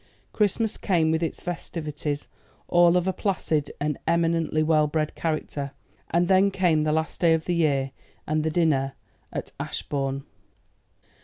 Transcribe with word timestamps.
Christmas 0.33 0.77
came 0.77 1.11
with 1.11 1.21
its 1.21 1.43
festivities, 1.43 2.27
all 2.67 2.97
of 2.97 3.07
a 3.07 3.13
placid 3.13 3.69
and 3.79 3.99
eminently 4.07 4.63
well 4.63 4.87
bred 4.87 5.13
character, 5.13 5.73
and 6.09 6.27
then 6.27 6.49
came 6.49 6.81
the 6.81 6.91
last 6.91 7.21
day 7.21 7.35
of 7.35 7.45
the 7.45 7.53
year 7.53 7.91
and 8.25 8.43
the 8.43 8.49
dinner 8.49 8.93
at 9.31 9.51
Ashbourne. 9.59 10.23